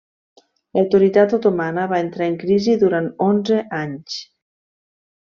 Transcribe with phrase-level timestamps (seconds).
[0.77, 4.17] L'autoritat otomana va entrar en crisi durant onze anys.